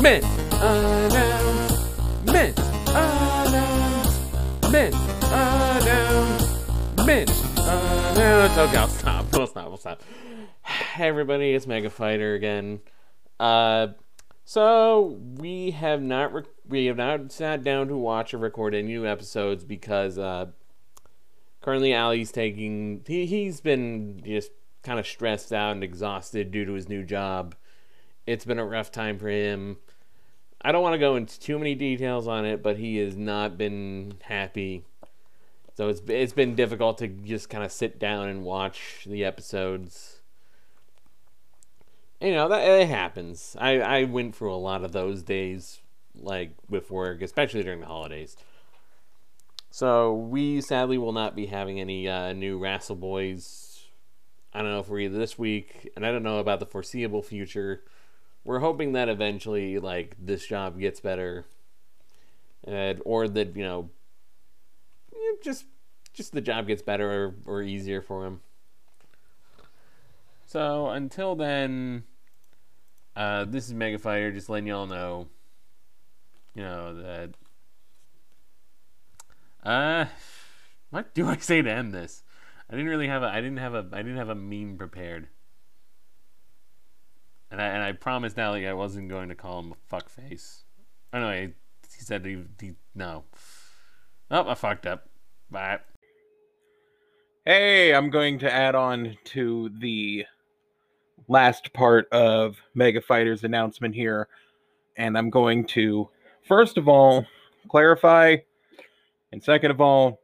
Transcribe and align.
Mint 0.00 0.24
announcement. 0.54 2.58
Announcement. 2.88 4.94
Announcement. 5.24 7.30
Announce. 7.58 8.56
Okay, 8.56 8.76
I'll 8.78 8.88
stop. 8.88 9.26
I'll 9.34 9.46
stop. 9.46 9.66
I'll 9.66 9.76
stop. 9.76 10.02
Hey 10.62 11.08
everybody, 11.08 11.52
it's 11.52 11.66
Mega 11.66 11.90
Fighter 11.90 12.34
again. 12.34 12.80
Uh, 13.38 13.88
so 14.46 15.18
we 15.36 15.72
have 15.72 16.00
not 16.00 16.46
we 16.66 16.86
have 16.86 16.96
not 16.96 17.30
sat 17.30 17.62
down 17.62 17.88
to 17.88 17.96
watch 17.96 18.32
or 18.32 18.38
record 18.38 18.74
any 18.74 18.88
new 18.88 19.06
episodes 19.06 19.64
because 19.64 20.16
uh, 20.16 20.46
currently 21.60 21.94
Ali's 21.94 22.32
taking 22.32 23.04
he 23.06 23.26
he's 23.26 23.60
been 23.60 24.22
just 24.24 24.50
kind 24.82 24.98
of 24.98 25.06
stressed 25.06 25.52
out 25.52 25.72
and 25.72 25.84
exhausted 25.84 26.50
due 26.50 26.64
to 26.64 26.72
his 26.72 26.88
new 26.88 27.04
job. 27.04 27.54
It's 28.26 28.46
been 28.46 28.58
a 28.58 28.64
rough 28.64 28.90
time 28.90 29.18
for 29.18 29.28
him. 29.28 29.76
I 30.62 30.72
don't 30.72 30.82
want 30.82 30.94
to 30.94 30.98
go 30.98 31.16
into 31.16 31.40
too 31.40 31.58
many 31.58 31.74
details 31.74 32.28
on 32.28 32.44
it, 32.44 32.62
but 32.62 32.76
he 32.76 32.98
has 32.98 33.16
not 33.16 33.56
been 33.56 34.14
happy. 34.22 34.84
So 35.76 35.88
it's 35.88 36.02
it's 36.08 36.34
been 36.34 36.54
difficult 36.54 36.98
to 36.98 37.08
just 37.08 37.48
kind 37.48 37.64
of 37.64 37.72
sit 37.72 37.98
down 37.98 38.28
and 38.28 38.44
watch 38.44 39.06
the 39.06 39.24
episodes. 39.24 40.20
You 42.20 42.34
know 42.34 42.48
that 42.48 42.68
it 42.68 42.88
happens. 42.88 43.56
I 43.58 43.80
I 43.80 44.04
went 44.04 44.36
through 44.36 44.52
a 44.52 44.56
lot 44.56 44.84
of 44.84 44.92
those 44.92 45.22
days, 45.22 45.80
like 46.14 46.50
with 46.68 46.90
work, 46.90 47.22
especially 47.22 47.62
during 47.62 47.80
the 47.80 47.86
holidays. 47.86 48.36
So 49.70 50.14
we 50.14 50.60
sadly 50.60 50.98
will 50.98 51.12
not 51.12 51.34
be 51.34 51.46
having 51.46 51.80
any 51.80 52.08
uh, 52.08 52.34
new 52.34 52.58
Wrestle 52.58 52.96
Boys. 52.96 53.86
I 54.52 54.60
don't 54.60 54.72
know 54.72 54.80
if 54.80 54.86
for 54.86 54.98
either 54.98 55.16
this 55.16 55.38
week, 55.38 55.90
and 55.96 56.04
I 56.04 56.10
don't 56.10 56.24
know 56.24 56.38
about 56.38 56.60
the 56.60 56.66
foreseeable 56.66 57.22
future. 57.22 57.84
We're 58.44 58.60
hoping 58.60 58.92
that 58.92 59.08
eventually, 59.08 59.78
like 59.78 60.16
this 60.18 60.46
job 60.46 60.78
gets 60.78 61.00
better, 61.00 61.46
and 62.64 63.00
or 63.04 63.28
that 63.28 63.54
you 63.56 63.62
know, 63.62 63.90
just 65.42 65.64
just 66.12 66.32
the 66.32 66.40
job 66.40 66.66
gets 66.66 66.82
better 66.82 67.10
or, 67.10 67.34
or 67.46 67.62
easier 67.62 68.00
for 68.00 68.26
him. 68.26 68.40
So 70.46 70.88
until 70.88 71.36
then, 71.36 72.04
uh, 73.14 73.44
this 73.44 73.66
is 73.66 73.74
Mega 73.74 73.98
Fighter. 73.98 74.32
Just 74.32 74.48
letting 74.48 74.66
y'all 74.66 74.86
know, 74.86 75.28
you 76.54 76.62
know 76.62 76.94
that. 77.02 77.30
Uh, 79.62 80.06
what 80.90 81.14
do 81.14 81.28
I 81.28 81.36
say 81.36 81.62
to 81.62 81.70
end 81.70 81.92
this? 81.92 82.24
I 82.68 82.74
didn't 82.74 82.88
really 82.88 83.08
have 83.08 83.22
a. 83.22 83.26
I 83.26 83.40
didn't 83.40 83.58
have 83.58 83.74
a. 83.74 83.86
I 83.92 84.02
didn't 84.02 84.16
have 84.16 84.28
a 84.28 84.34
meme 84.34 84.76
prepared. 84.78 85.28
And 87.50 87.60
I 87.60 87.66
and 87.66 87.82
I 87.82 87.92
promised 87.92 88.36
Nally 88.36 88.66
I 88.66 88.72
wasn't 88.72 89.08
going 89.08 89.28
to 89.28 89.34
call 89.34 89.60
him 89.60 89.72
a 89.72 89.94
fuckface. 89.94 90.62
Oh, 91.12 91.18
anyway, 91.18 91.54
he 91.96 92.04
said 92.04 92.24
he, 92.24 92.44
he 92.60 92.74
no. 92.94 93.24
Oh, 94.30 94.48
I 94.48 94.54
fucked 94.54 94.86
up. 94.86 95.08
Bye. 95.50 95.80
Hey, 97.44 97.92
I'm 97.94 98.10
going 98.10 98.38
to 98.40 98.52
add 98.52 98.74
on 98.74 99.16
to 99.24 99.70
the 99.80 100.24
last 101.26 101.72
part 101.72 102.08
of 102.12 102.58
Mega 102.74 103.00
Fighter's 103.00 103.44
announcement 103.44 103.94
here. 103.94 104.28
And 104.96 105.16
I'm 105.18 105.30
going 105.30 105.64
to, 105.68 106.08
first 106.46 106.76
of 106.76 106.86
all, 106.86 107.26
clarify. 107.68 108.36
And 109.32 109.42
second 109.42 109.70
of 109.70 109.80
all, 109.80 110.20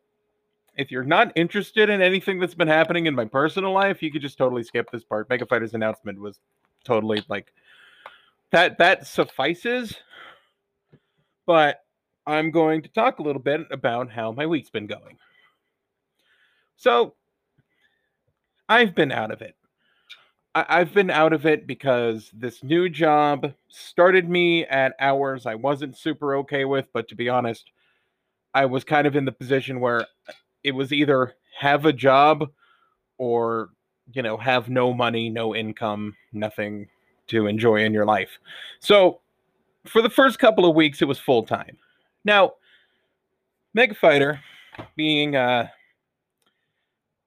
if 0.76 0.90
you're 0.90 1.04
not 1.04 1.32
interested 1.34 1.88
in 1.88 2.02
anything 2.02 2.38
that's 2.38 2.54
been 2.54 2.68
happening 2.68 3.06
in 3.06 3.14
my 3.14 3.24
personal 3.24 3.72
life, 3.72 4.02
you 4.02 4.12
could 4.12 4.22
just 4.22 4.36
totally 4.36 4.62
skip 4.62 4.90
this 4.90 5.04
part. 5.04 5.28
Mega 5.28 5.46
Fighter's 5.46 5.74
announcement 5.74 6.20
was 6.20 6.38
totally 6.86 7.22
like 7.28 7.52
that 8.52 8.78
that 8.78 9.06
suffices. 9.06 9.96
But 11.46 11.84
I'm 12.26 12.50
going 12.50 12.82
to 12.82 12.88
talk 12.88 13.18
a 13.18 13.22
little 13.22 13.42
bit 13.42 13.62
about 13.70 14.10
how 14.10 14.32
my 14.32 14.46
week's 14.46 14.70
been 14.70 14.86
going. 14.86 15.18
So, 16.76 17.14
I've 18.68 18.94
been 18.94 19.12
out 19.12 19.30
of 19.30 19.42
it. 19.42 19.56
I- 20.54 20.78
have 20.78 20.94
been 20.94 21.10
out 21.10 21.32
of 21.34 21.46
it 21.46 21.66
because 21.66 22.30
this 22.32 22.64
new 22.64 22.88
job 22.88 23.52
started 23.68 24.28
me 24.28 24.64
at 24.64 24.94
hours 24.98 25.46
I 25.46 25.54
wasn't 25.54 25.96
super 25.98 26.36
okay 26.36 26.64
with, 26.64 26.86
but 26.92 27.08
to 27.08 27.14
be 27.14 27.28
honest, 27.28 27.70
I 28.54 28.66
was 28.66 28.84
kind 28.84 29.06
of 29.06 29.16
in 29.16 29.26
the 29.26 29.32
position 29.32 29.80
where 29.80 30.06
it 30.64 30.72
was 30.72 30.92
either 30.92 31.34
have 31.58 31.84
a 31.84 31.92
job 31.92 32.50
or, 33.18 33.70
you 34.12 34.22
know, 34.22 34.36
have 34.36 34.68
no 34.68 34.92
money, 34.92 35.28
no 35.28 35.54
income, 35.54 36.16
nothing 36.32 36.88
to 37.28 37.46
enjoy 37.46 37.84
in 37.84 37.92
your 37.92 38.04
life. 38.04 38.38
So, 38.80 39.20
for 39.84 40.02
the 40.02 40.10
first 40.10 40.38
couple 40.38 40.68
of 40.68 40.74
weeks, 40.74 41.02
it 41.02 41.06
was 41.06 41.18
full 41.18 41.44
time. 41.44 41.76
Now, 42.24 42.54
Mega 43.74 43.94
Fighter, 43.94 44.40
being 44.96 45.36
uh, 45.36 45.68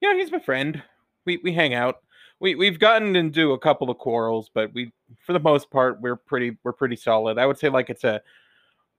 yeah, 0.02 0.16
he's 0.16 0.32
my 0.32 0.40
friend. 0.40 0.82
We 1.26 1.38
we 1.44 1.54
hang 1.54 1.74
out. 1.74 1.98
We 2.40 2.56
we've 2.56 2.80
gotten 2.80 3.16
into 3.16 3.54
a 3.54 3.60
couple 3.60 3.90
of 3.90 3.98
quarrels, 3.98 4.50
but 4.54 4.74
we 4.74 4.92
for 5.26 5.34
the 5.34 5.40
most 5.40 5.70
part 5.70 6.02
we're 6.02 6.16
pretty 6.16 6.58
we're 6.64 6.74
pretty 6.74 6.96
solid. 6.96 7.38
I 7.38 7.46
would 7.46 7.58
say 7.58 7.70
like 7.70 7.90
it's 7.90 8.04
a 8.04 8.22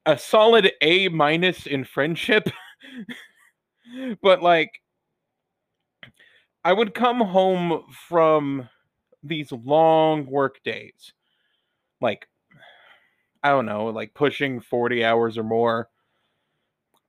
a 0.06 0.18
solid 0.18 0.72
A 0.80 1.08
minus 1.08 1.66
in 1.66 1.84
friendship. 1.84 2.48
but 4.22 4.42
like 4.42 4.80
I 6.64 6.72
would 6.72 6.94
come 6.94 7.20
home 7.20 7.84
from 8.08 8.68
these 9.22 9.52
long 9.52 10.26
work 10.26 10.62
days. 10.62 11.12
Like 12.00 12.28
I 13.42 13.50
don't 13.50 13.66
know, 13.66 13.86
like 13.86 14.14
pushing 14.14 14.60
40 14.60 15.04
hours 15.04 15.38
or 15.38 15.42
more 15.44 15.88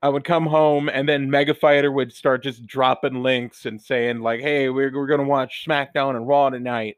I 0.02 0.10
would 0.10 0.24
come 0.24 0.48
home 0.48 0.90
and 0.90 1.08
then 1.08 1.30
Mega 1.30 1.54
Fighter 1.54 1.92
would 1.92 2.12
start 2.12 2.44
just 2.44 2.66
dropping 2.66 3.22
links 3.22 3.66
and 3.66 3.80
saying 3.80 4.22
like, 4.22 4.40
"Hey, 4.42 4.70
we're 4.70 4.92
we're 4.94 5.08
gonna 5.08 5.24
watch 5.24 5.64
SmackDown 5.68 6.16
and 6.16 6.28
Raw 6.28 6.50
tonight, 6.50 6.98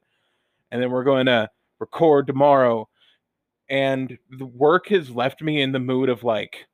and 0.71 0.81
then 0.81 0.91
we're 0.91 1.03
going 1.03 1.25
to 1.27 1.49
record 1.79 2.27
tomorrow." 2.27 2.87
And 3.69 4.17
the 4.29 4.45
work 4.45 4.87
has 4.89 5.09
left 5.11 5.41
me 5.41 5.61
in 5.61 5.71
the 5.73 5.79
mood 5.79 6.09
of 6.09 6.23
like, 6.23 6.67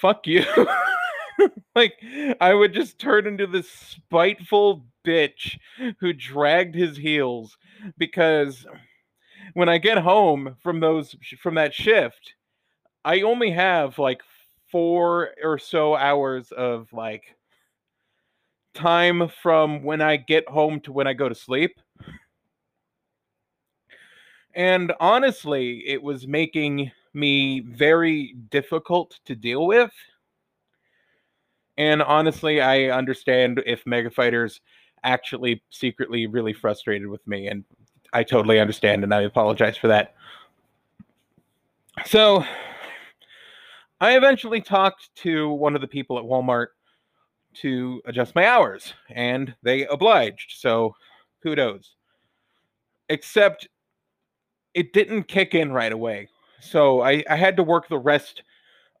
"Fuck 0.00 0.26
you." 0.26 0.44
like 1.74 1.94
I 2.40 2.54
would 2.54 2.72
just 2.72 2.98
turn 2.98 3.26
into 3.26 3.46
this 3.46 3.68
spiteful 3.70 4.84
bitch 5.04 5.58
who 6.00 6.12
dragged 6.12 6.74
his 6.74 6.96
heels 6.96 7.56
because 7.96 8.66
when 9.54 9.68
I 9.68 9.78
get 9.78 9.98
home 9.98 10.56
from 10.62 10.80
those 10.80 11.16
from 11.40 11.54
that 11.54 11.74
shift 11.74 12.34
I 13.04 13.22
only 13.22 13.50
have 13.50 13.98
like 13.98 14.22
four 14.70 15.30
or 15.42 15.58
so 15.58 15.96
hours 15.96 16.52
of 16.52 16.92
like 16.92 17.36
time 18.74 19.28
from 19.42 19.82
when 19.82 20.00
I 20.00 20.16
get 20.16 20.48
home 20.48 20.80
to 20.80 20.92
when 20.92 21.06
I 21.06 21.12
go 21.14 21.28
to 21.28 21.34
sleep. 21.34 21.80
And 24.54 24.92
honestly, 25.00 25.84
it 25.86 26.02
was 26.02 26.26
making 26.26 26.90
me 27.14 27.60
very 27.60 28.34
difficult 28.50 29.18
to 29.26 29.34
deal 29.34 29.66
with. 29.66 29.92
And 31.78 32.02
honestly, 32.02 32.60
I 32.60 32.86
understand 32.86 33.62
if 33.64 33.86
Mega 33.86 34.10
Fighters 34.10 34.60
actually 35.04 35.62
secretly 35.70 36.26
really 36.26 36.52
frustrated 36.52 37.06
with 37.06 37.26
me. 37.26 37.46
And 37.46 37.64
I 38.12 38.24
totally 38.24 38.58
understand, 38.58 39.04
and 39.04 39.14
I 39.14 39.22
apologize 39.22 39.76
for 39.76 39.88
that. 39.88 40.14
So, 42.04 42.44
I 44.00 44.16
eventually 44.16 44.60
talked 44.60 45.14
to 45.16 45.50
one 45.50 45.74
of 45.74 45.80
the 45.80 45.88
people 45.88 46.18
at 46.18 46.24
Walmart 46.24 46.68
to 47.54 48.00
adjust 48.06 48.34
my 48.34 48.46
hours, 48.46 48.94
and 49.10 49.54
they 49.62 49.86
obliged. 49.86 50.54
So 50.58 50.94
kudos. 51.42 51.94
Except 53.08 53.68
it 54.74 54.92
didn't 54.92 55.24
kick 55.24 55.54
in 55.54 55.72
right 55.72 55.92
away. 55.92 56.28
So 56.60 57.00
I, 57.02 57.24
I 57.28 57.36
had 57.36 57.56
to 57.56 57.62
work 57.62 57.88
the 57.88 57.98
rest 57.98 58.42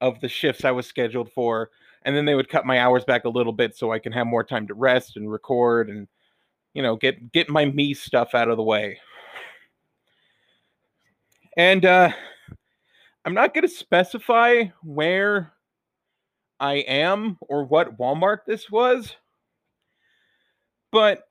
of 0.00 0.20
the 0.20 0.28
shifts 0.28 0.64
I 0.64 0.70
was 0.70 0.86
scheduled 0.86 1.30
for, 1.32 1.70
and 2.02 2.16
then 2.16 2.24
they 2.24 2.34
would 2.34 2.48
cut 2.48 2.66
my 2.66 2.80
hours 2.80 3.04
back 3.04 3.24
a 3.24 3.30
little 3.30 3.52
bit 3.52 3.76
so 3.76 3.92
I 3.92 3.98
can 3.98 4.12
have 4.12 4.26
more 4.26 4.44
time 4.44 4.66
to 4.68 4.74
rest 4.74 5.16
and 5.16 5.30
record 5.30 5.88
and 5.88 6.08
you 6.74 6.82
know 6.82 6.96
get 6.96 7.32
get 7.32 7.48
my 7.48 7.64
me 7.64 7.94
stuff 7.94 8.34
out 8.34 8.48
of 8.48 8.56
the 8.56 8.62
way. 8.62 8.98
And 11.56 11.84
uh 11.84 12.12
I'm 13.24 13.34
not 13.34 13.52
going 13.52 13.62
to 13.62 13.68
specify 13.68 14.64
where 14.82 15.52
I 16.60 16.76
am 16.76 17.36
or 17.42 17.64
what 17.64 17.98
Walmart 17.98 18.38
this 18.46 18.70
was, 18.70 19.14
but 20.90 21.24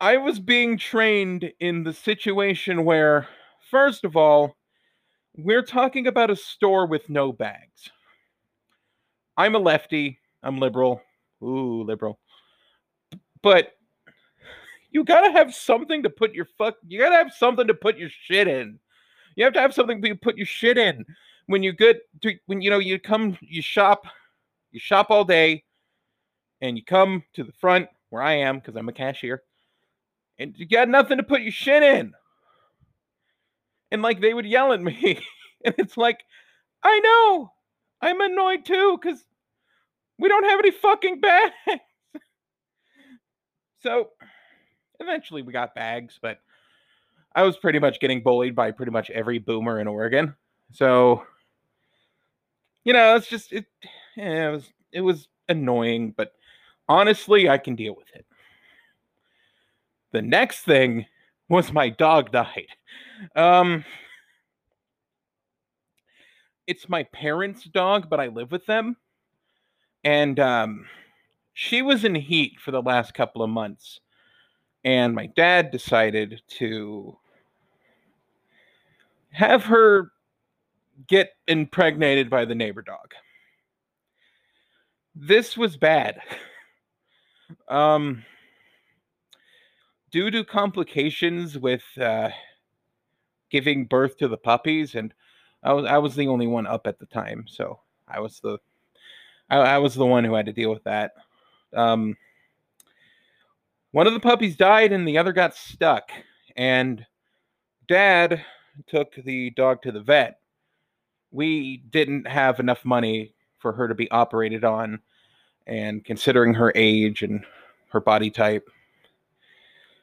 I 0.00 0.16
was 0.16 0.40
being 0.40 0.78
trained 0.78 1.52
in 1.60 1.84
the 1.84 1.92
situation 1.92 2.86
where, 2.86 3.28
first 3.70 4.04
of 4.04 4.16
all, 4.16 4.56
we're 5.36 5.62
talking 5.62 6.06
about 6.06 6.30
a 6.30 6.36
store 6.36 6.86
with 6.86 7.10
no 7.10 7.32
bags. 7.32 7.90
I'm 9.40 9.54
a 9.54 9.58
lefty, 9.58 10.18
I'm 10.42 10.58
liberal. 10.58 11.00
Ooh, 11.42 11.82
liberal. 11.82 12.18
But 13.42 13.72
you 14.90 15.02
gotta 15.02 15.32
have 15.32 15.54
something 15.54 16.02
to 16.02 16.10
put 16.10 16.34
your 16.34 16.46
fuck 16.58 16.76
you 16.86 16.98
gotta 16.98 17.16
have 17.16 17.32
something 17.32 17.66
to 17.66 17.72
put 17.72 17.96
your 17.96 18.10
shit 18.10 18.48
in 18.48 18.78
You 19.36 19.44
have 19.44 19.54
to 19.54 19.60
have 19.60 19.72
something 19.72 20.02
to 20.02 20.14
put 20.14 20.36
your 20.36 20.44
shit 20.44 20.76
in. 20.76 21.06
When 21.46 21.62
you 21.62 21.72
get 21.72 22.02
to, 22.20 22.34
when 22.46 22.60
you 22.60 22.68
know 22.68 22.78
you 22.78 22.98
come, 22.98 23.38
you 23.40 23.62
shop, 23.62 24.04
you 24.72 24.78
shop 24.78 25.06
all 25.10 25.24
day, 25.24 25.64
and 26.60 26.76
you 26.76 26.84
come 26.84 27.24
to 27.32 27.42
the 27.42 27.52
front 27.52 27.88
where 28.10 28.22
I 28.22 28.34
am 28.34 28.58
because 28.58 28.76
I'm 28.76 28.90
a 28.90 28.92
cashier, 28.92 29.42
and 30.38 30.54
you 30.58 30.66
got 30.66 30.90
nothing 30.90 31.16
to 31.16 31.22
put 31.22 31.40
your 31.40 31.52
shit 31.52 31.82
in. 31.82 32.12
And 33.90 34.02
like 34.02 34.20
they 34.20 34.34
would 34.34 34.44
yell 34.44 34.74
at 34.74 34.82
me, 34.82 35.18
and 35.64 35.74
it's 35.78 35.96
like, 35.96 36.20
I 36.82 37.00
know, 37.00 37.52
I'm 38.02 38.20
annoyed 38.20 38.66
too 38.66 38.98
because 39.00 39.24
we 40.20 40.28
don't 40.28 40.44
have 40.44 40.60
any 40.60 40.70
fucking 40.70 41.20
bags. 41.20 41.54
so 43.82 44.10
eventually 45.00 45.42
we 45.42 45.52
got 45.52 45.74
bags, 45.74 46.18
but 46.20 46.40
I 47.34 47.42
was 47.42 47.56
pretty 47.56 47.78
much 47.78 48.00
getting 48.00 48.22
bullied 48.22 48.54
by 48.54 48.70
pretty 48.70 48.92
much 48.92 49.10
every 49.10 49.38
boomer 49.38 49.80
in 49.80 49.88
Oregon. 49.88 50.34
So 50.72 51.24
you 52.84 52.92
know, 52.92 53.16
it's 53.16 53.28
just 53.28 53.52
it 53.52 53.66
yeah, 54.16 54.48
it 54.48 54.52
was 54.52 54.72
it 54.92 55.00
was 55.00 55.28
annoying, 55.48 56.14
but 56.16 56.32
honestly, 56.88 57.48
I 57.48 57.58
can 57.58 57.74
deal 57.74 57.94
with 57.96 58.08
it. 58.14 58.26
The 60.12 60.22
next 60.22 60.60
thing 60.64 61.06
was 61.48 61.72
my 61.72 61.88
dog 61.88 62.30
died. 62.30 62.68
Um 63.34 63.84
it's 66.66 66.88
my 66.88 67.02
parents' 67.04 67.64
dog, 67.64 68.08
but 68.08 68.20
I 68.20 68.28
live 68.28 68.52
with 68.52 68.64
them. 68.66 68.96
And 70.04 70.38
um 70.40 70.86
she 71.52 71.82
was 71.82 72.04
in 72.04 72.14
heat 72.14 72.58
for 72.58 72.70
the 72.70 72.82
last 72.82 73.14
couple 73.14 73.42
of 73.42 73.50
months. 73.50 74.00
And 74.84 75.14
my 75.14 75.26
dad 75.26 75.70
decided 75.70 76.42
to 76.58 77.18
have 79.30 79.64
her 79.64 80.10
get 81.06 81.32
impregnated 81.46 82.30
by 82.30 82.44
the 82.44 82.54
neighbor 82.54 82.82
dog. 82.82 83.12
This 85.14 85.56
was 85.56 85.76
bad. 85.76 86.20
Um, 87.68 88.24
due 90.10 90.30
to 90.30 90.44
complications 90.44 91.58
with 91.58 91.82
uh, 92.00 92.30
giving 93.50 93.84
birth 93.86 94.16
to 94.18 94.28
the 94.28 94.36
puppies, 94.36 94.94
and 94.94 95.12
I 95.62 95.72
was 95.72 95.84
I 95.84 95.98
was 95.98 96.14
the 96.14 96.28
only 96.28 96.46
one 96.46 96.66
up 96.66 96.86
at 96.86 96.98
the 96.98 97.06
time, 97.06 97.44
so 97.48 97.80
I 98.08 98.20
was 98.20 98.40
the 98.40 98.58
I, 99.50 99.58
I 99.58 99.78
was 99.78 99.94
the 99.94 100.06
one 100.06 100.24
who 100.24 100.34
had 100.34 100.46
to 100.46 100.52
deal 100.52 100.70
with 100.70 100.84
that. 100.84 101.12
Um, 101.74 102.16
one 103.92 104.06
of 104.06 104.12
the 104.12 104.20
puppies 104.20 104.56
died, 104.56 104.92
and 104.92 105.06
the 105.06 105.18
other 105.18 105.32
got 105.32 105.54
stuck, 105.54 106.10
and 106.56 107.04
Dad 107.88 108.44
took 108.86 109.14
the 109.16 109.50
dog 109.50 109.82
to 109.82 109.92
the 109.92 110.00
vet. 110.00 110.40
We 111.32 111.78
didn't 111.90 112.26
have 112.26 112.60
enough 112.60 112.84
money 112.84 113.34
for 113.58 113.72
her 113.72 113.88
to 113.88 113.94
be 113.94 114.10
operated 114.10 114.64
on 114.64 115.00
and 115.66 116.04
considering 116.04 116.54
her 116.54 116.72
age 116.74 117.22
and 117.22 117.44
her 117.90 118.00
body 118.00 118.30
type. 118.30 118.68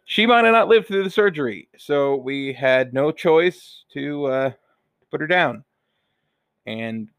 She 0.05 0.25
might 0.25 0.45
have 0.45 0.53
not 0.53 0.69
lived 0.69 0.87
through 0.87 1.03
the 1.03 1.09
surgery 1.09 1.67
so 1.77 2.15
we 2.15 2.53
had 2.53 2.93
no 2.93 3.11
choice 3.11 3.83
to 3.93 4.25
uh, 4.25 4.51
put 5.11 5.19
her 5.19 5.27
down. 5.27 5.63
And 6.65 7.09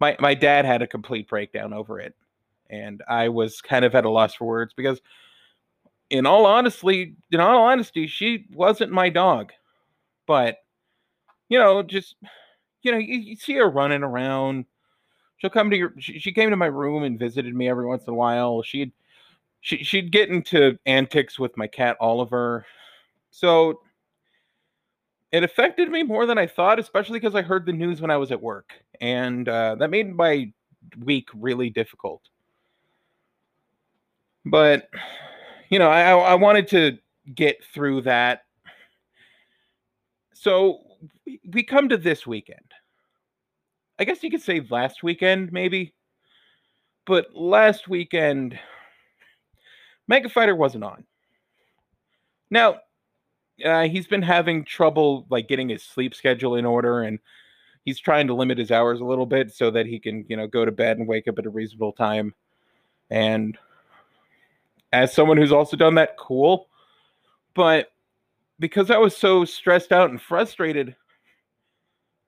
my 0.00 0.16
my 0.20 0.34
dad 0.34 0.64
had 0.64 0.82
a 0.82 0.86
complete 0.86 1.28
breakdown 1.28 1.72
over 1.72 2.00
it 2.00 2.14
and 2.70 3.02
i 3.08 3.28
was 3.28 3.60
kind 3.60 3.84
of 3.84 3.94
at 3.94 4.04
a 4.04 4.10
loss 4.10 4.34
for 4.34 4.46
words 4.46 4.72
because 4.76 5.00
in 6.10 6.26
all 6.26 6.46
honestly 6.46 7.16
in 7.30 7.40
all 7.40 7.62
honesty 7.62 8.06
she 8.06 8.46
wasn't 8.52 8.90
my 8.90 9.08
dog 9.08 9.52
but 10.26 10.58
you 11.48 11.58
know, 11.58 11.82
just 11.82 12.16
you 12.82 12.92
know, 12.92 12.98
you, 12.98 13.18
you 13.18 13.36
see 13.36 13.54
her 13.54 13.70
running 13.70 14.02
around. 14.02 14.66
She'll 15.38 15.50
come 15.50 15.70
to 15.70 15.76
your. 15.76 15.92
She, 15.98 16.18
she, 16.18 16.32
came 16.32 16.50
to 16.50 16.56
my 16.56 16.66
room 16.66 17.02
and 17.02 17.18
visited 17.18 17.54
me 17.54 17.68
every 17.68 17.86
once 17.86 18.04
in 18.04 18.12
a 18.12 18.16
while. 18.16 18.62
She'd 18.62 18.92
she 19.60 19.78
she'd 19.78 20.12
get 20.12 20.28
into 20.28 20.78
antics 20.86 21.38
with 21.38 21.56
my 21.56 21.66
cat 21.66 21.96
Oliver. 22.00 22.64
So 23.30 23.80
it 25.32 25.44
affected 25.44 25.90
me 25.90 26.02
more 26.02 26.26
than 26.26 26.38
I 26.38 26.46
thought, 26.46 26.78
especially 26.78 27.18
because 27.18 27.34
I 27.34 27.42
heard 27.42 27.66
the 27.66 27.72
news 27.72 28.00
when 28.00 28.10
I 28.10 28.16
was 28.16 28.32
at 28.32 28.42
work, 28.42 28.72
and 29.00 29.48
uh, 29.48 29.74
that 29.76 29.90
made 29.90 30.14
my 30.14 30.52
week 31.04 31.28
really 31.34 31.70
difficult. 31.70 32.22
But 34.44 34.88
you 35.70 35.78
know, 35.78 35.88
I 35.88 36.12
I 36.12 36.34
wanted 36.34 36.68
to 36.68 36.98
get 37.34 37.62
through 37.64 38.02
that. 38.02 38.42
So 40.32 40.80
we 41.52 41.62
come 41.62 41.88
to 41.88 41.96
this 41.96 42.26
weekend. 42.26 42.60
I 43.98 44.04
guess 44.04 44.22
you 44.22 44.30
could 44.30 44.42
say 44.42 44.64
last 44.70 45.02
weekend, 45.02 45.52
maybe. 45.52 45.94
But 47.06 47.34
last 47.34 47.88
weekend, 47.88 48.58
Mega 50.08 50.28
Fighter 50.28 50.54
wasn't 50.54 50.84
on. 50.84 51.04
Now, 52.50 52.80
uh, 53.64 53.88
he's 53.88 54.06
been 54.06 54.22
having 54.22 54.64
trouble 54.64 55.26
like 55.30 55.48
getting 55.48 55.68
his 55.68 55.82
sleep 55.82 56.14
schedule 56.14 56.56
in 56.56 56.66
order, 56.66 57.02
and 57.02 57.18
he's 57.86 58.00
trying 58.00 58.26
to 58.26 58.34
limit 58.34 58.58
his 58.58 58.72
hours 58.72 59.00
a 59.00 59.04
little 59.04 59.24
bit 59.24 59.54
so 59.54 59.70
that 59.70 59.86
he 59.86 59.98
can, 59.98 60.26
you 60.28 60.36
know, 60.36 60.46
go 60.46 60.64
to 60.64 60.72
bed 60.72 60.98
and 60.98 61.08
wake 61.08 61.28
up 61.28 61.38
at 61.38 61.46
a 61.46 61.50
reasonable 61.50 61.92
time. 61.92 62.34
And 63.10 63.56
as 64.92 65.14
someone 65.14 65.36
who's 65.36 65.52
also 65.52 65.76
done 65.76 65.94
that, 65.94 66.18
cool. 66.18 66.68
But 67.54 67.92
because 68.58 68.90
I 68.90 68.98
was 68.98 69.16
so 69.16 69.44
stressed 69.44 69.92
out 69.92 70.10
and 70.10 70.20
frustrated, 70.20 70.96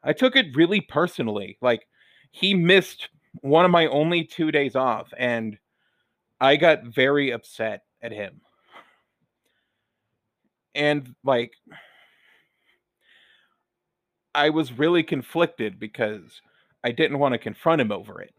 I 0.05 0.13
took 0.13 0.37
it 0.37 0.57
really 0.57 0.81
personally. 0.81 1.59
Like 1.61 1.89
he 2.31 2.55
missed 2.55 3.09
one 3.41 3.65
of 3.65 3.73
my 3.73 3.87
only 3.89 4.25
two 4.25 4.53
days 4.53 4.77
off, 4.77 5.13
and 5.19 5.59
I 6.41 6.55
got 6.55 6.85
very 6.85 7.33
upset 7.33 7.83
at 8.01 8.13
him. 8.13 8.41
And 10.77 11.17
like, 11.25 11.53
I 14.35 14.51
was 14.51 14.73
really 14.73 15.03
conflicted 15.03 15.79
because 15.79 16.41
I 16.85 16.93
didn't 16.93 17.19
want 17.19 17.35
to 17.35 17.39
confront 17.39 17.81
him 17.81 17.93
over 17.93 18.21
it. 18.21 18.35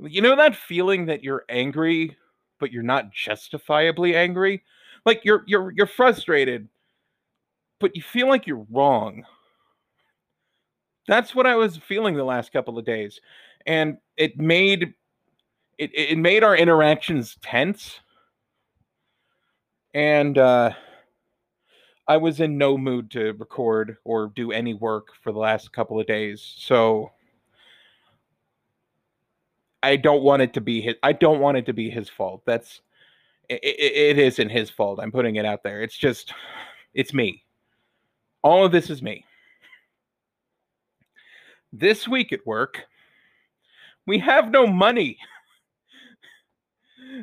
You 0.00 0.22
know 0.22 0.36
that 0.36 0.56
feeling 0.56 1.06
that 1.06 1.24
you're 1.24 1.44
angry, 1.48 2.16
but 2.60 2.72
you're 2.72 2.82
not 2.82 3.12
justifiably 3.12 4.14
angry? 4.16 4.62
Like 5.04 5.24
you're 5.24 5.44
you're 5.46 5.72
you're 5.72 5.86
frustrated, 5.86 6.68
but 7.80 7.96
you 7.96 8.02
feel 8.02 8.28
like 8.28 8.46
you're 8.46 8.66
wrong 8.70 9.24
that's 11.08 11.34
what 11.34 11.46
I 11.46 11.56
was 11.56 11.78
feeling 11.78 12.14
the 12.14 12.22
last 12.22 12.52
couple 12.52 12.78
of 12.78 12.84
days, 12.84 13.20
and 13.66 13.96
it 14.16 14.38
made 14.38 14.94
it 15.78 15.90
it 15.94 16.18
made 16.18 16.44
our 16.44 16.54
interactions 16.54 17.36
tense, 17.42 17.98
and 19.94 20.36
uh, 20.36 20.72
I 22.08 22.16
was 22.16 22.40
in 22.40 22.56
no 22.56 22.78
mood 22.78 23.10
to 23.12 23.32
record 23.34 23.98
or 24.04 24.32
do 24.34 24.50
any 24.50 24.72
work 24.72 25.08
for 25.22 25.30
the 25.30 25.38
last 25.38 25.72
couple 25.72 26.00
of 26.00 26.06
days. 26.06 26.54
So 26.56 27.12
I 29.82 29.96
don't 29.96 30.22
want 30.22 30.40
it 30.40 30.54
to 30.54 30.62
be 30.62 30.80
his. 30.80 30.94
I 31.02 31.12
don't 31.12 31.40
want 31.40 31.58
it 31.58 31.66
to 31.66 31.74
be 31.74 31.90
his 31.90 32.08
fault. 32.08 32.42
That's 32.46 32.80
it, 33.50 33.60
it, 33.62 34.18
isn't 34.18 34.48
his 34.48 34.70
fault. 34.70 35.00
I'm 35.02 35.12
putting 35.12 35.36
it 35.36 35.44
out 35.44 35.62
there. 35.62 35.82
It's 35.82 35.96
just 35.96 36.32
it's 36.94 37.12
me. 37.12 37.44
All 38.42 38.64
of 38.64 38.72
this 38.72 38.88
is 38.88 39.02
me. 39.02 39.24
This 41.72 42.08
week 42.08 42.32
at 42.32 42.46
work, 42.46 42.86
we 44.06 44.18
have 44.18 44.50
no 44.50 44.66
money. 44.66 45.18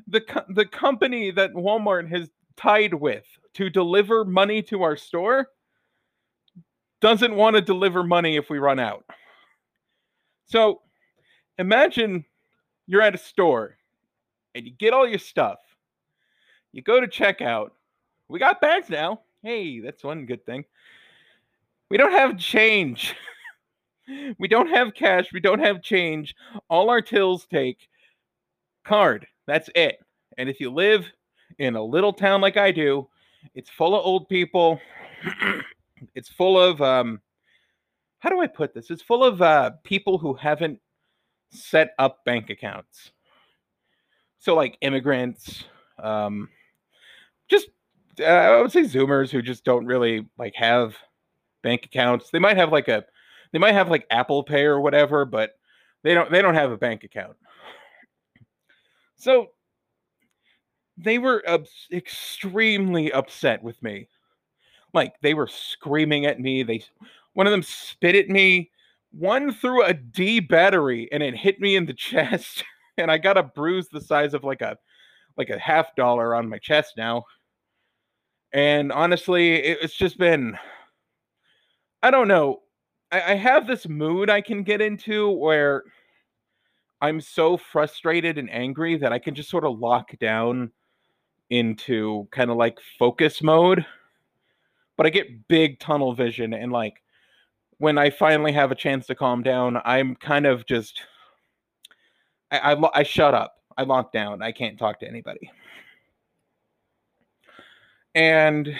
The, 0.07 0.21
co- 0.21 0.45
the 0.49 0.65
company 0.65 1.31
that 1.31 1.53
Walmart 1.53 2.09
has 2.09 2.29
tied 2.57 2.93
with 2.93 3.25
to 3.55 3.69
deliver 3.69 4.25
money 4.25 4.61
to 4.61 4.83
our 4.83 4.95
store 4.95 5.49
doesn't 7.01 7.35
want 7.35 7.55
to 7.55 7.61
deliver 7.61 8.03
money 8.03 8.35
if 8.35 8.49
we 8.49 8.59
run 8.59 8.79
out. 8.79 9.05
So 10.45 10.81
imagine 11.57 12.25
you're 12.87 13.01
at 13.01 13.15
a 13.15 13.19
store 13.19 13.77
and 14.53 14.65
you 14.65 14.71
get 14.71 14.93
all 14.93 15.07
your 15.07 15.19
stuff. 15.19 15.59
You 16.71 16.81
go 16.81 16.99
to 16.99 17.07
checkout. 17.07 17.69
We 18.27 18.39
got 18.39 18.61
bags 18.61 18.89
now. 18.89 19.21
Hey, 19.43 19.79
that's 19.79 20.03
one 20.03 20.25
good 20.25 20.45
thing. 20.45 20.65
We 21.89 21.97
don't 21.97 22.11
have 22.11 22.37
change. 22.37 23.15
we 24.39 24.47
don't 24.47 24.69
have 24.69 24.93
cash. 24.93 25.31
We 25.31 25.39
don't 25.39 25.59
have 25.59 25.81
change. 25.81 26.35
All 26.69 26.89
our 26.89 27.01
tills 27.01 27.45
take 27.45 27.87
card. 28.83 29.27
That's 29.47 29.69
it. 29.75 29.99
And 30.37 30.49
if 30.49 30.59
you 30.59 30.71
live 30.71 31.05
in 31.59 31.75
a 31.75 31.83
little 31.83 32.13
town 32.13 32.41
like 32.41 32.57
I 32.57 32.71
do, 32.71 33.07
it's 33.53 33.69
full 33.69 33.95
of 33.95 34.05
old 34.05 34.27
people. 34.29 34.79
it's 36.15 36.29
full 36.29 36.59
of 36.59 36.81
um 36.81 37.21
how 38.19 38.29
do 38.29 38.39
I 38.39 38.47
put 38.47 38.73
this? 38.73 38.89
It's 38.89 39.01
full 39.01 39.23
of 39.23 39.41
uh 39.41 39.71
people 39.83 40.17
who 40.17 40.33
haven't 40.33 40.79
set 41.51 41.93
up 41.99 42.25
bank 42.25 42.49
accounts. 42.49 43.11
So 44.39 44.55
like 44.55 44.77
immigrants, 44.81 45.65
um 46.01 46.49
just 47.47 47.67
uh, 48.19 48.23
I 48.23 48.61
would 48.61 48.71
say 48.71 48.81
Zoomers 48.81 49.29
who 49.29 49.41
just 49.41 49.63
don't 49.63 49.85
really 49.85 50.27
like 50.37 50.55
have 50.55 50.95
bank 51.61 51.85
accounts. 51.85 52.29
They 52.29 52.39
might 52.39 52.57
have 52.57 52.71
like 52.71 52.87
a, 52.87 53.05
they 53.51 53.59
might 53.59 53.73
have 53.73 53.89
like 53.89 54.05
Apple 54.09 54.43
Pay 54.43 54.63
or 54.63 54.79
whatever, 54.79 55.25
but 55.25 55.57
they 56.03 56.13
don't 56.13 56.31
they 56.31 56.41
don't 56.41 56.55
have 56.55 56.71
a 56.71 56.77
bank 56.77 57.03
account. 57.03 57.35
So 59.17 59.49
they 60.97 61.17
were 61.17 61.43
extremely 61.91 63.11
upset 63.11 63.61
with 63.61 63.81
me. 63.83 64.07
Like 64.93 65.13
they 65.21 65.33
were 65.33 65.47
screaming 65.47 66.25
at 66.25 66.39
me. 66.39 66.63
They 66.63 66.83
one 67.33 67.47
of 67.47 67.51
them 67.51 67.63
spit 67.63 68.15
at 68.15 68.29
me. 68.29 68.71
One 69.11 69.53
threw 69.53 69.83
a 69.83 69.93
D 69.93 70.39
battery 70.39 71.09
and 71.11 71.21
it 71.21 71.35
hit 71.35 71.59
me 71.59 71.75
in 71.75 71.85
the 71.85 71.93
chest, 71.97 72.63
and 72.97 73.11
I 73.11 73.17
got 73.17 73.37
a 73.37 73.43
bruise 73.43 73.89
the 73.89 74.01
size 74.01 74.33
of 74.33 74.43
like 74.43 74.61
a 74.61 74.77
like 75.37 75.49
a 75.49 75.59
half 75.59 75.95
dollar 75.95 76.33
on 76.33 76.49
my 76.49 76.59
chest 76.59 76.93
now. 76.97 77.23
And 78.53 78.91
honestly, 78.91 79.55
it, 79.55 79.79
it's 79.81 79.95
just 79.95 80.17
been 80.17 80.57
I 82.01 82.11
don't 82.11 82.27
know. 82.27 82.61
I, 83.11 83.33
I 83.33 83.35
have 83.35 83.67
this 83.67 83.87
mood 83.87 84.29
I 84.29 84.39
can 84.41 84.63
get 84.63 84.79
into 84.79 85.29
where 85.29 85.83
I'm 87.01 87.19
so 87.19 87.57
frustrated 87.57 88.37
and 88.37 88.49
angry 88.49 88.97
that 88.97 89.11
I 89.11 89.19
can 89.19 89.35
just 89.35 89.49
sort 89.49 89.65
of 89.65 89.77
lock 89.79 90.17
down 90.19 90.71
into 91.49 92.27
kind 92.31 92.49
of 92.49 92.57
like 92.57 92.77
focus 92.97 93.41
mode. 93.41 93.85
But 94.97 95.05
I 95.05 95.09
get 95.09 95.47
big 95.47 95.79
tunnel 95.79 96.13
vision 96.13 96.53
and 96.53 96.71
like 96.71 97.01
when 97.77 97.97
I 97.97 98.09
finally 98.09 98.53
have 98.53 98.71
a 98.71 98.75
chance 98.75 99.05
to 99.07 99.15
calm 99.15 99.43
down, 99.43 99.81
I'm 99.83 100.15
kind 100.15 100.45
of 100.45 100.65
just 100.65 101.01
I, 102.51 102.73
I, 102.73 102.99
I 102.99 103.03
shut 103.03 103.33
up. 103.33 103.55
I 103.77 103.83
lock 103.83 104.13
down. 104.13 104.41
I 104.41 104.51
can't 104.51 104.79
talk 104.79 104.99
to 105.01 105.07
anybody. 105.07 105.51
And 108.13 108.73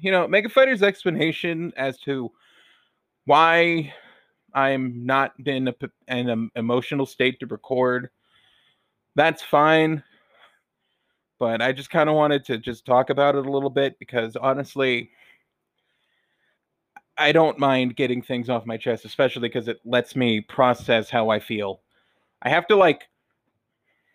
you 0.00 0.12
know, 0.12 0.28
Mega 0.28 0.48
Fighter's 0.48 0.82
explanation 0.82 1.72
as 1.76 1.98
to 2.00 2.30
why 3.24 3.92
I'm 4.54 5.04
not 5.04 5.32
in 5.44 5.68
a, 5.68 5.74
in 6.08 6.28
an 6.28 6.50
emotional 6.54 7.06
state 7.06 7.40
to 7.40 7.46
record, 7.46 8.10
that's 9.14 9.42
fine. 9.42 10.02
But 11.38 11.60
I 11.60 11.72
just 11.72 11.90
kind 11.90 12.08
of 12.08 12.14
wanted 12.14 12.44
to 12.46 12.58
just 12.58 12.86
talk 12.86 13.10
about 13.10 13.34
it 13.34 13.46
a 13.46 13.50
little 13.50 13.70
bit 13.70 13.98
because 13.98 14.36
honestly, 14.36 15.10
I 17.18 17.32
don't 17.32 17.58
mind 17.58 17.96
getting 17.96 18.22
things 18.22 18.48
off 18.48 18.66
my 18.66 18.76
chest, 18.76 19.04
especially 19.04 19.48
because 19.48 19.68
it 19.68 19.80
lets 19.84 20.16
me 20.16 20.40
process 20.40 21.10
how 21.10 21.30
I 21.30 21.40
feel. 21.40 21.80
I 22.42 22.48
have 22.48 22.66
to 22.68 22.76
like 22.76 23.08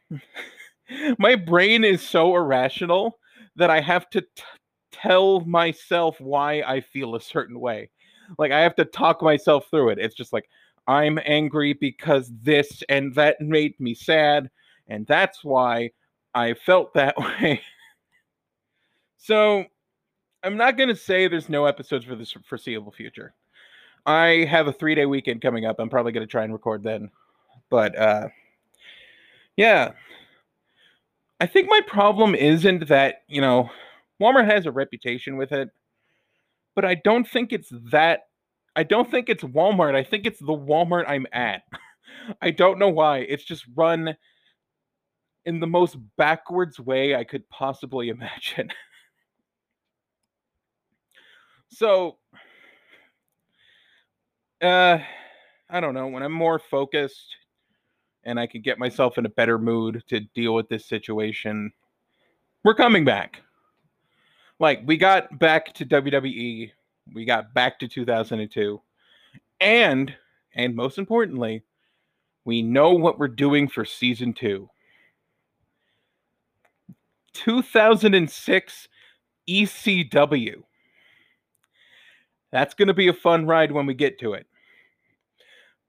my 1.17 1.35
brain 1.35 1.83
is 1.83 2.01
so 2.01 2.35
irrational 2.35 3.19
that 3.55 3.69
I 3.69 3.81
have 3.81 4.09
to 4.11 4.21
t- 4.21 4.43
tell 4.91 5.41
myself 5.41 6.19
why 6.19 6.61
I 6.61 6.81
feel 6.81 7.15
a 7.15 7.21
certain 7.21 7.59
way. 7.59 7.89
Like 8.37 8.51
I 8.51 8.61
have 8.61 8.75
to 8.75 8.85
talk 8.85 9.21
myself 9.21 9.67
through 9.69 9.89
it. 9.89 9.99
It's 9.99 10.15
just 10.15 10.33
like 10.33 10.49
I'm 10.87 11.19
angry 11.25 11.73
because 11.73 12.31
this 12.41 12.83
and 12.89 13.13
that 13.15 13.39
made 13.41 13.79
me 13.79 13.93
sad 13.93 14.49
and 14.87 15.05
that's 15.07 15.43
why 15.43 15.91
I 16.33 16.53
felt 16.53 16.93
that 16.93 17.17
way. 17.17 17.61
so 19.17 19.65
I'm 20.43 20.57
not 20.57 20.77
going 20.77 20.89
to 20.89 20.95
say 20.95 21.27
there's 21.27 21.49
no 21.49 21.65
episodes 21.65 22.05
for 22.05 22.15
this 22.15 22.35
foreseeable 22.47 22.91
future. 22.91 23.33
I 24.05 24.47
have 24.49 24.67
a 24.67 24.73
3-day 24.73 25.05
weekend 25.05 25.41
coming 25.41 25.65
up. 25.65 25.77
I'm 25.79 25.89
probably 25.89 26.11
going 26.11 26.25
to 26.25 26.31
try 26.31 26.43
and 26.43 26.53
record 26.53 26.83
then. 26.83 27.11
But 27.69 27.97
uh 27.97 28.27
yeah. 29.57 29.91
I 31.39 31.45
think 31.47 31.69
my 31.69 31.81
problem 31.87 32.35
isn't 32.35 32.87
that, 32.87 33.23
you 33.27 33.41
know, 33.41 33.69
Walmart 34.21 34.45
has 34.45 34.65
a 34.65 34.71
reputation 34.71 35.37
with 35.37 35.51
it, 35.51 35.69
but 36.75 36.85
I 36.85 36.95
don't 36.95 37.27
think 37.27 37.51
it's 37.51 37.71
that. 37.91 38.21
I 38.75 38.83
don't 38.83 39.09
think 39.09 39.27
it's 39.27 39.43
Walmart. 39.43 39.95
I 39.95 40.03
think 40.03 40.25
it's 40.25 40.39
the 40.39 40.53
Walmart 40.53 41.05
I'm 41.07 41.25
at. 41.33 41.63
I 42.41 42.51
don't 42.51 42.79
know 42.79 42.89
why. 42.89 43.19
It's 43.19 43.43
just 43.43 43.65
run 43.75 44.15
in 45.45 45.59
the 45.59 45.67
most 45.67 45.97
backwards 46.17 46.79
way 46.79 47.15
I 47.15 47.23
could 47.23 47.47
possibly 47.49 48.09
imagine. 48.15 48.69
so, 51.69 52.17
uh, 54.61 54.99
I 55.69 55.79
don't 55.79 55.93
know. 55.93 56.07
When 56.07 56.23
I'm 56.23 56.31
more 56.31 56.59
focused 56.59 57.35
and 58.23 58.39
I 58.39 58.45
can 58.45 58.61
get 58.61 58.77
myself 58.77 59.17
in 59.17 59.25
a 59.25 59.29
better 59.29 59.57
mood 59.57 60.03
to 60.09 60.19
deal 60.35 60.53
with 60.53 60.69
this 60.69 60.85
situation, 60.85 61.71
we're 62.63 62.75
coming 62.75 63.03
back 63.03 63.41
like 64.61 64.83
we 64.85 64.95
got 64.95 65.39
back 65.39 65.73
to 65.73 65.85
WWE, 65.85 66.71
we 67.13 67.25
got 67.25 67.53
back 67.53 67.79
to 67.79 67.87
2002, 67.87 68.79
and 69.59 70.15
and 70.53 70.75
most 70.75 70.99
importantly, 70.99 71.63
we 72.45 72.61
know 72.61 72.93
what 72.93 73.17
we're 73.17 73.27
doing 73.27 73.67
for 73.67 73.83
season 73.83 74.33
2. 74.33 74.69
2006 77.33 78.87
ECW. 79.49 80.63
That's 82.51 82.73
going 82.73 82.87
to 82.87 82.93
be 82.93 83.07
a 83.07 83.13
fun 83.13 83.45
ride 83.45 83.71
when 83.71 83.85
we 83.85 83.93
get 83.93 84.19
to 84.19 84.33
it. 84.33 84.45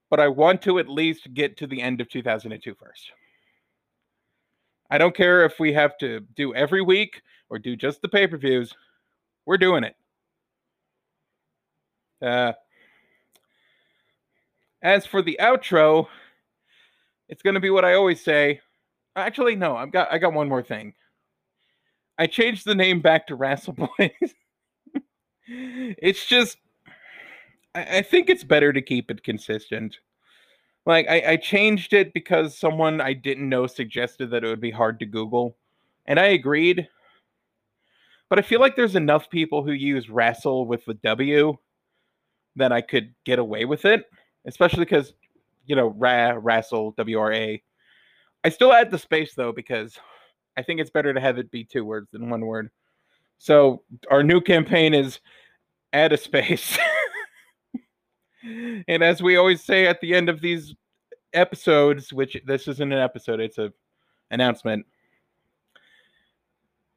But 0.09 0.19
I 0.19 0.27
want 0.27 0.61
to 0.63 0.79
at 0.79 0.87
least 0.87 1.33
get 1.33 1.57
to 1.57 1.67
the 1.67 1.81
end 1.81 1.99
of 1.99 2.09
2002 2.09 2.75
first. 2.75 3.11
I 4.89 4.97
don't 4.97 5.15
care 5.15 5.43
if 5.43 5.59
we 5.59 5.73
have 5.73 5.97
to 5.97 6.21
do 6.35 6.53
every 6.53 6.81
week 6.81 7.21
or 7.49 7.57
do 7.57 7.75
just 7.75 8.01
the 8.01 8.09
pay 8.09 8.27
per 8.27 8.37
views, 8.37 8.73
we're 9.45 9.57
doing 9.57 9.83
it. 9.83 9.95
Uh, 12.21 12.53
as 14.81 15.05
for 15.05 15.21
the 15.21 15.37
outro, 15.41 16.07
it's 17.27 17.41
going 17.41 17.55
to 17.55 17.59
be 17.59 17.69
what 17.69 17.85
I 17.85 17.95
always 17.95 18.23
say. 18.23 18.61
Actually, 19.15 19.55
no, 19.55 19.75
I've 19.75 19.91
got 19.91 20.11
I 20.11 20.17
got 20.17 20.33
one 20.33 20.47
more 20.47 20.63
thing. 20.63 20.93
I 22.17 22.27
changed 22.27 22.65
the 22.65 22.75
name 22.75 23.01
back 23.01 23.27
to 23.27 23.35
Wrestle 23.35 23.73
Boys. 23.73 23.89
it's 25.47 26.25
just, 26.25 26.57
I, 27.73 27.97
I, 27.97 28.01
think 28.01 28.29
it's 28.29 28.43
better 28.43 28.71
to 28.71 28.81
keep 28.81 29.09
it 29.09 29.23
consistent. 29.23 29.97
Like 30.85 31.07
I, 31.09 31.31
I 31.31 31.37
changed 31.37 31.93
it 31.93 32.13
because 32.13 32.57
someone 32.57 33.01
I 33.01 33.13
didn't 33.13 33.49
know 33.49 33.67
suggested 33.67 34.31
that 34.31 34.43
it 34.43 34.47
would 34.47 34.61
be 34.61 34.71
hard 34.71 34.99
to 34.99 35.05
Google, 35.05 35.57
and 36.05 36.19
I 36.19 36.25
agreed 36.25 36.87
but 38.33 38.39
I 38.39 38.41
feel 38.41 38.59
like 38.59 38.75
there's 38.75 38.95
enough 38.95 39.29
people 39.29 39.63
who 39.63 39.73
use 39.73 40.09
wrestle 40.09 40.65
with 40.65 40.83
the 40.85 40.95
W 40.95 41.55
that 42.55 42.71
I 42.71 42.81
could 42.81 43.13
get 43.25 43.37
away 43.37 43.65
with 43.65 43.85
it, 43.85 44.05
especially 44.47 44.85
because 44.85 45.13
you 45.67 45.75
know 45.75 45.89
ra 45.89 46.39
wrestle 46.41 46.95
W 46.97 47.19
R 47.19 47.31
A. 47.31 47.61
I 48.43 48.49
still 48.49 48.73
add 48.73 48.89
the 48.89 48.97
space 48.97 49.35
though 49.35 49.51
because 49.51 49.99
I 50.57 50.61
think 50.61 50.79
it's 50.79 50.89
better 50.89 51.13
to 51.13 51.19
have 51.19 51.37
it 51.37 51.51
be 51.51 51.63
two 51.63 51.85
words 51.85 52.09
than 52.11 52.29
one 52.29 52.45
word. 52.45 52.69
So 53.37 53.83
our 54.09 54.23
new 54.23 54.39
campaign 54.39 54.93
is 54.93 55.19
add 55.91 56.13
a 56.13 56.17
space. 56.17 56.77
and 58.87 59.03
as 59.03 59.21
we 59.21 59.35
always 59.37 59.63
say 59.63 59.87
at 59.87 60.01
the 60.01 60.13
end 60.13 60.29
of 60.29 60.41
these 60.41 60.75
episodes, 61.33 62.13
which 62.13 62.37
this 62.45 62.67
isn't 62.67 62.91
an 62.91 62.99
episode, 62.99 63.39
it's 63.39 63.57
a 63.57 63.73
announcement. 64.31 64.85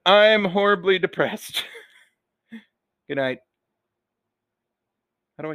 I'm 0.04 0.44
horribly 0.44 0.98
depressed. 0.98 1.64
Good 3.08 3.16
night. 3.16 3.38
How 5.36 5.42
do 5.42 5.50
I 5.50 5.54